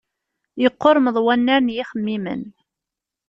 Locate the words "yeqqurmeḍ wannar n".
0.61-1.73